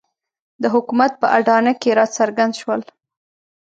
د 0.61 0.63
حکومت 0.73 1.11
په 1.21 1.27
اډانه 1.37 1.73
کې 1.81 1.89
راڅرګند 1.97 2.53
شول. 2.61 2.81